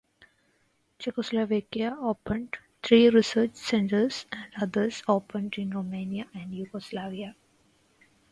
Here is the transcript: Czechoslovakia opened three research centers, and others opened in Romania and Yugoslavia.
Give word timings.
Czechoslovakia 0.97 1.95
opened 2.01 2.57
three 2.81 3.07
research 3.09 3.53
centers, 3.55 4.25
and 4.31 4.51
others 4.59 5.03
opened 5.07 5.53
in 5.59 5.69
Romania 5.69 6.25
and 6.33 6.55
Yugoslavia. 6.55 7.35